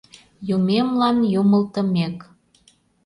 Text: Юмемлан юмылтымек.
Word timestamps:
Юмемлан 0.55 1.17
юмылтымек. 1.41 2.17